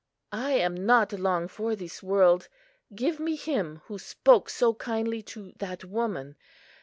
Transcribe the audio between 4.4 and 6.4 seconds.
so kindly to that woman.